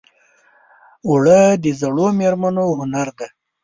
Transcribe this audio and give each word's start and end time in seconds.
اوړه 1.07 1.39
د 1.63 1.65
زړو 1.81 2.07
مېرمنو 2.19 2.65
هنر 2.79 3.07
دی 3.17 3.27